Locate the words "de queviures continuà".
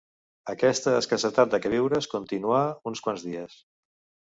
1.51-2.65